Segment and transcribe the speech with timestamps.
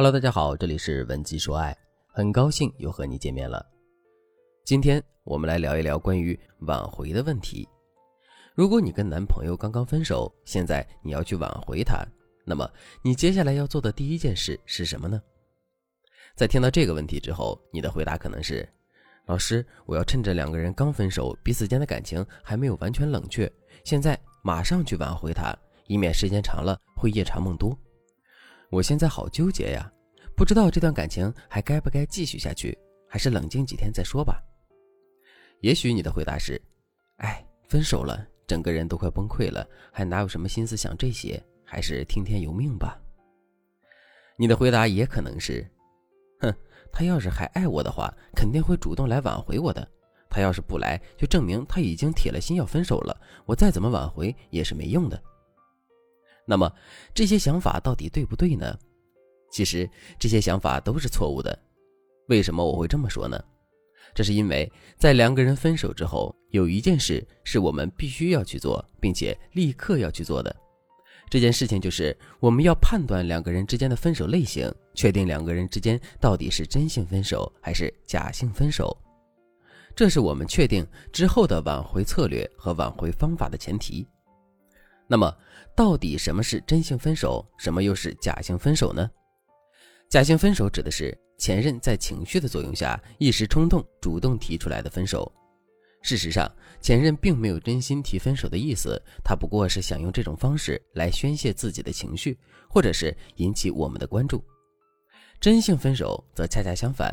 [0.00, 1.76] Hello，大家好，这里是文姬说爱，
[2.06, 3.62] 很高兴又和你见面了。
[4.64, 7.68] 今天我们来聊一聊关于挽回的问题。
[8.54, 12.02] 如果你跟男朋友刚刚分手，现在你要去挽回他，
[12.46, 12.66] 那么
[13.02, 15.20] 你接下来要做的第一件事是什么呢？
[16.34, 18.66] 在听到这个问题之后，你的回答可能是：
[19.26, 23.52] 老师，我要趁着两个人刚分手，彼此间的感情还没有完全冷却，
[23.84, 25.54] 现在马上去挽回他，
[25.88, 27.78] 以免时间长了会夜长梦多。
[28.70, 29.90] 我现在好纠结呀，
[30.36, 34.40] 不知道这段感情还该不该继续下去，还是冷静几天再说吧。
[35.60, 36.60] 也许你的回答是：
[37.16, 41.42] 哎，分手了，整个人都快崩溃了，还哪有什么心思想这些？
[41.64, 43.00] 还是听天由命吧。
[44.36, 45.68] 你的回答也可能是：
[46.40, 46.54] 哼，
[46.92, 49.86] 他要是还爱我的话，肯定会主动来挽回我的。
[50.28, 53.20] 他要是不来，就证明他已经铁了心要分手了。
[53.46, 55.20] 我再怎么挽回也是没用的。
[56.50, 56.68] 那么
[57.14, 58.76] 这些想法到底对不对呢？
[59.52, 59.88] 其实
[60.18, 61.56] 这些想法都是错误的。
[62.26, 63.40] 为什么我会这么说呢？
[64.12, 70.54] 这是因为在两个人分手之后，有一件事是我们必须要去做，并且立刻要去做的。
[71.28, 78.96] 这件事情就是我们要判断两个人之间的分手类型，确定两个人之间到底是真性分手还是假性分手。
[79.94, 84.04] 这是我们确定之后的挽回策略和挽回方法的前提。
[85.10, 85.36] 那么，
[85.74, 89.10] 到底什么是真性分手，什么又是假性分手呢？
[90.08, 95.30] 假性分手指的是前任在情绪的作用下一时冲动主动提出来的分手。
[96.00, 96.48] 事实上，
[96.80, 102.38] 前任并没有真心提分手的意思，他不过是想用这种方式来宣泄自己的情绪，
[102.68, 104.44] 或者是引起我们的关注。
[105.40, 107.12] 真性分手则恰恰相反。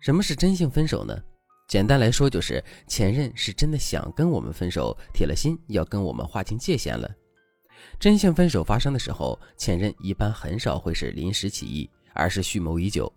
[0.00, 1.16] 什么是真性分手呢？
[1.72, 7.10] 简单来说，就是前任是真的想跟我们分手，铁了心要跟我们划清界限了。
[7.98, 13.10] 真性分手发生的时候，前任一般很少会是临时起意，而是蓄谋已久，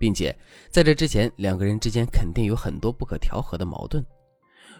[0.00, 0.36] 并且
[0.68, 4.04] 在这之前，两个人之间肯定有很多不可调和的矛盾。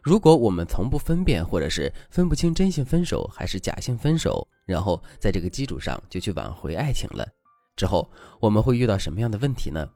[0.02, 7.24] 如果我们从不分辨，或者是分不清真性分手还是假性分手，然后在这个基础上就去挽回爱情了，
[7.76, 8.10] 之后
[8.40, 9.88] 我们会遇到什么样的问题呢？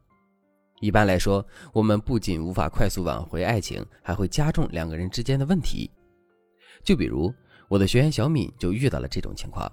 [0.81, 5.91] 一般来说，我们不仅无法快速挽回爱情，还会加重两个人之间的问题。
[6.85, 7.33] 就比如
[7.69, 9.71] 我的学员小敏就遇到了这种情况。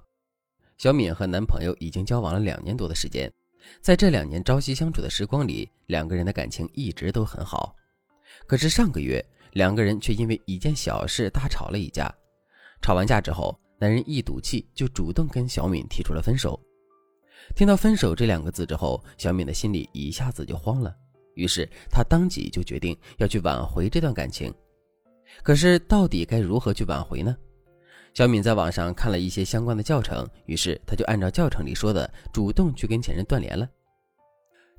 [0.78, 3.32] 小敏和男朋友已经交往了两年多的时间，
[3.82, 7.76] 在这两年朝夕相处的时光里，两个人的感情一直都很好。
[8.48, 12.14] 可是上个月，两个人却因为一件小事大吵了一架。
[12.82, 16.60] 吵完架之后，男人一赌气就主动跟小敏提出了分手。
[17.56, 20.96] 听到“分手”这两个字之后，小敏的心里一下子就慌了。
[21.36, 24.54] 于是她当即就决定要去挽回这段感情。
[25.42, 27.36] 可是到底该如何去挽回呢？
[28.14, 33.68] 小敏在网上看了一些相关的教程，于是她就按照教程里说的，主动去跟前任断联了。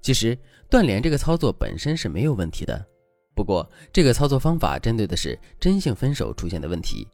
[0.00, 0.38] 其实
[0.70, 2.86] 断联这个操作本身是没有问题的，
[3.34, 7.08] 不过这个操作方法针对的是真性分手出现的问题。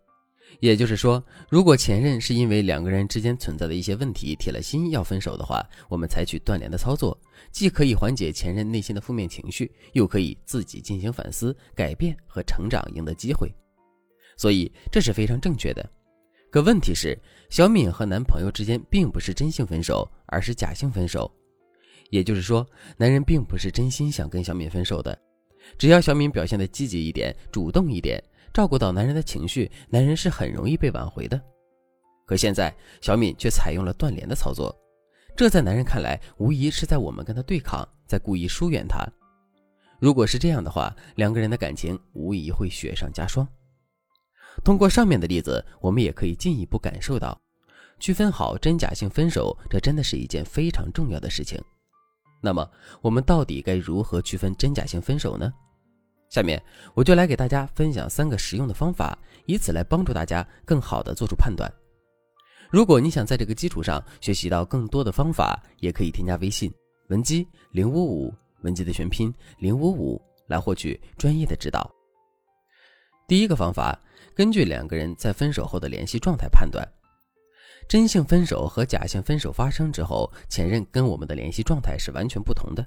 [0.59, 7.19] 也就是说，如果前任是因为两个人之间存在的一些问题，铁了心要分手的话，我们采取断联的操作，
[7.51, 13.51] 既可以缓解前任内心的负面情绪，又可以自己进行反思、改变和成长，赢得机会。
[14.37, 15.89] 所以这是非常正确的。
[16.51, 17.17] 可问题是，
[17.49, 21.31] 小敏和男朋友之间并不是真性分手，而是假性分手。
[22.11, 22.67] 也就是说，
[22.97, 25.17] 男人并不是真心想跟小敏分手的，
[25.79, 28.23] 只要小敏表现的积极一点、主动一点。
[28.53, 31.41] 照顾到男人的情绪，男人是很容易被挽回的。
[32.27, 34.75] 可现在小敏却采用了断联的操作，
[35.37, 39.05] 这在男人看来无疑是在我们跟他对抗，在故意疏远他。
[39.99, 43.47] 如果是这样的话，两个人的感情无疑会雪上加霜。
[44.65, 47.39] 通过上面的例子，我们也可以进一步感受到，
[47.99, 51.61] 区分好真假性分手，这真的是一件非常重要的事情。
[52.43, 52.69] 那么，
[53.03, 55.53] 我们到底该如何区分真假性分手呢？
[56.31, 56.63] 下面
[56.95, 61.71] 我就来给大家分享三个实用的方法，以此来帮助大家更好的做出判断。
[62.71, 66.73] 如果你想在这个基础上学习到更多的方法，也可以添加微信
[67.09, 68.33] 文姬零五五，
[68.63, 71.91] 文姬的全拼零五五，来获取专业的指导。
[73.27, 74.01] 第一个方法，
[74.33, 76.89] 根据两个人在分手后的联系状态判断，
[77.89, 82.87] 真性分手和假性分手发生之后，前任跟我们的联系状态是完全不同的。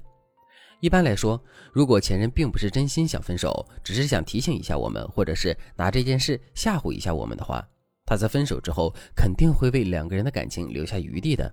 [0.80, 1.42] 一般来说，
[1.72, 7.66] 如果前任并不是真心想分手，只是想提醒一下我们，或者是拿这件事吓唬一下我们的话，
[8.04, 11.52] 他在分手之后肯定会为两个人的感情留下余地的。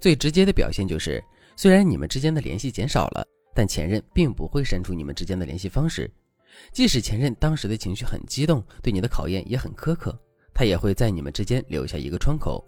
[0.00, 1.22] 最直接的表现就是，
[1.56, 6.08] 虽然你们之间的联系减少了，但前任并不会删除你们之间的联系方式。
[6.72, 10.16] 即使前任当时的情绪很激动，对你的考验也很苛刻，
[10.54, 12.64] 他也会在你们之间留下一个窗口。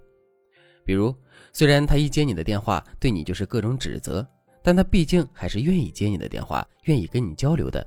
[0.84, 1.14] 比如，
[1.52, 4.26] 虽然他一接你的电话，对你就是各种指责，
[4.62, 7.86] 但他毕竟还是愿意接你的电话，愿意跟你交流的。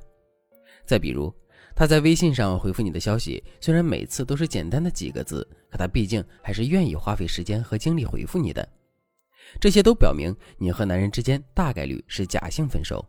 [0.85, 1.33] 再比如，
[1.75, 8.67] 他在微信上回复你的消息，虽然每次都是简单的几个字，可他毕竟还是愿意花费时间和精力回复你的。
[9.59, 13.05] 这些都表明你和男人之间大概率是假性分手。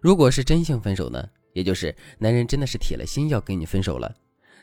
[0.00, 1.28] 如果是真性分手呢？
[1.52, 4.12] 也就是男人真的是铁了心要跟你分手了。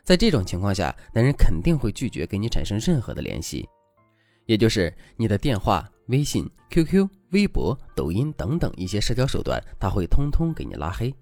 [0.03, 3.65] 在这种情况下，男人肯定会拒绝跟你产生任何的联系，
[4.45, 11.13] 也就是你的电话、微信、QQ、微博、抖音等等一些社交手段，他会通通给你拉黑。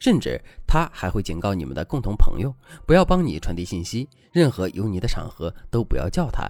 [0.00, 2.54] 甚至他还会警告你们的共同朋友，
[2.86, 6.48] 不要帮你传递信息，任何有你的场合都不要叫他。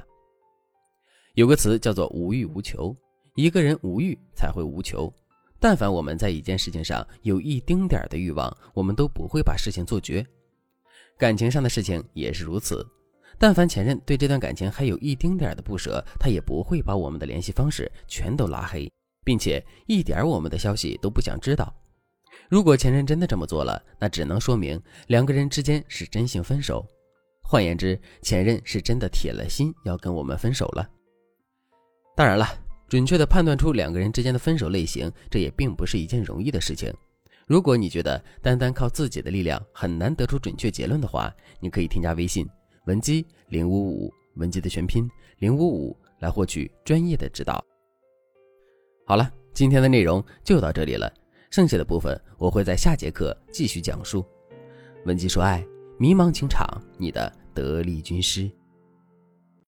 [1.35, 2.95] 有个词叫做无欲无求，
[3.35, 5.11] 一个人无欲才会无求。
[5.59, 10.25] 但凡我们在一件事情上有一丁点的欲望，我们都不会把事情做绝。
[11.17, 12.87] 感情上的事情也是如此，
[13.39, 18.91] 但凡前任对这段感情还有一丁点的不舍，他也不会把我们的联系方式全都拉黑，
[19.25, 21.73] 并且一点我们的消息都不想知道。
[22.49, 26.85] 如果前任真的这么做了，那只能说明两个人之间是真性分手。
[27.43, 30.87] 换言之，前任是真的铁了心要跟我们分手了。
[32.17, 32.47] 当然了，
[32.89, 36.93] 准确的判断出两个人之间的分手类型，这也并不是一件容易的事情。
[37.47, 42.47] 如果你觉得单单靠自己的力量很难得出准确结论的话，你可以添加微信
[42.89, 45.07] 文姬零五五，文姬的全拼
[45.41, 47.63] 零五五，来获取专业的指导。
[49.05, 51.13] 好了，今天的内容就到这里了。
[51.51, 54.25] 剩下的部分我会在下节课继续讲述。
[55.05, 55.63] 文姬说爱，
[55.99, 58.51] 迷茫情场，你的得力军师。